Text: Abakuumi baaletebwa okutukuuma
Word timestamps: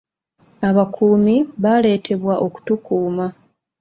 Abakuumi 0.69 1.35
baaletebwa 1.63 2.33
okutukuuma 2.45 3.25